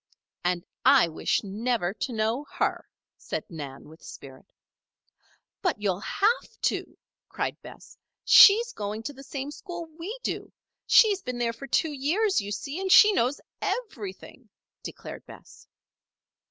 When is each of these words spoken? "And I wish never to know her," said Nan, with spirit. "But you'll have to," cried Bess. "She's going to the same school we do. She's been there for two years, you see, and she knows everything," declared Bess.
"And 0.43 0.65
I 0.83 1.07
wish 1.09 1.43
never 1.43 1.93
to 1.93 2.11
know 2.11 2.43
her," 2.53 2.89
said 3.19 3.45
Nan, 3.51 3.87
with 3.87 4.01
spirit. 4.01 4.51
"But 5.61 5.79
you'll 5.79 5.99
have 5.99 6.59
to," 6.63 6.97
cried 7.29 7.61
Bess. 7.61 7.99
"She's 8.25 8.73
going 8.73 9.03
to 9.03 9.13
the 9.13 9.21
same 9.21 9.51
school 9.51 9.85
we 9.99 10.17
do. 10.23 10.51
She's 10.87 11.21
been 11.21 11.37
there 11.37 11.53
for 11.53 11.67
two 11.67 11.91
years, 11.91 12.41
you 12.41 12.51
see, 12.51 12.81
and 12.81 12.91
she 12.91 13.13
knows 13.13 13.39
everything," 13.61 14.49
declared 14.81 15.23
Bess. 15.27 15.67